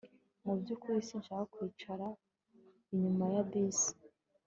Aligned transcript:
Mu 0.45 0.53
byukuri 0.59 0.99
sinshaka 1.07 1.51
kwicara 1.53 2.07
inyuma 2.93 3.23
ya 3.33 3.43
bisi 3.49 3.91